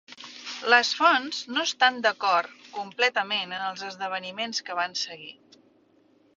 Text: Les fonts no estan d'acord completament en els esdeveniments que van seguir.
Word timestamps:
Les 0.73 0.93
fonts 0.99 1.41
no 1.57 1.65
estan 1.71 1.99
d'acord 2.07 2.57
completament 2.79 3.55
en 3.59 3.69
els 3.69 3.87
esdeveniments 3.91 4.67
que 4.71 4.79
van 4.83 5.01
seguir. 5.07 5.33